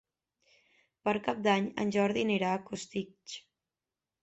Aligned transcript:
Per 1.07 1.13
Cap 1.27 1.43
d'Any 1.49 1.69
en 1.85 1.95
Jordi 1.97 2.25
anirà 2.29 2.51
a 2.55 2.65
Costitx. 2.73 3.39